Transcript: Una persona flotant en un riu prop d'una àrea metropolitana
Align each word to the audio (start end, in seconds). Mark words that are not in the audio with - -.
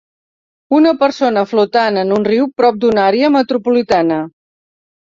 Una 0.77 0.93
persona 1.01 1.43
flotant 1.51 2.01
en 2.05 2.17
un 2.17 2.27
riu 2.31 2.51
prop 2.63 2.83
d'una 2.87 3.07
àrea 3.13 3.31
metropolitana 3.39 4.21